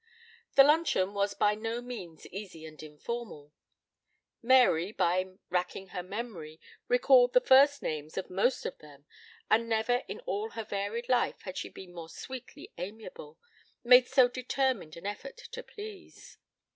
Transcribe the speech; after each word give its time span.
The 0.55 0.63
luncheon 0.63 1.13
was 1.13 1.35
by 1.35 1.53
no 1.53 1.79
means 1.79 2.25
easy 2.25 2.65
and 2.65 2.81
informal. 2.81 3.53
Mary, 4.41 4.91
by 4.91 5.35
racking 5.51 5.89
her 5.89 6.01
memory, 6.01 6.59
recalled 6.87 7.33
the 7.33 7.39
first 7.39 7.83
names 7.83 8.17
of 8.17 8.27
most 8.27 8.65
of 8.65 8.79
them 8.79 9.05
and 9.47 9.69
never 9.69 10.01
in 10.07 10.19
all 10.21 10.49
her 10.49 10.63
varied 10.63 11.07
life 11.07 11.41
had 11.43 11.55
she 11.55 11.69
been 11.69 11.93
more 11.93 12.09
sweetly 12.09 12.73
amiable, 12.79 13.37
made 13.83 14.07
so 14.07 14.27
determined 14.27 14.97
an 14.97 15.05
effort 15.05 15.37
to 15.37 15.61
please. 15.61 16.39